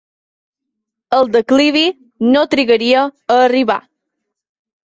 [1.17, 1.85] El declivi
[2.31, 3.81] no trigaria a arribar.